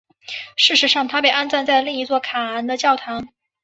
[0.55, 3.27] 事实上她被安葬在另一座卡昂的教堂。